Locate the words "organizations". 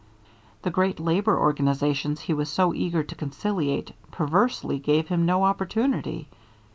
1.37-2.21